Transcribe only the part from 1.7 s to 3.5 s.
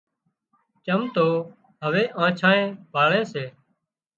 هوَي آنڇانئي ڀاۯي سي